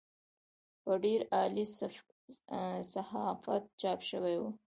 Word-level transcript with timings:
په 0.83 0.91
ډېر 1.03 1.21
عالي 1.33 1.65
صحافت 2.93 3.63
چاپ 3.81 3.99
شوې 4.09 4.35
وه. 4.41 4.51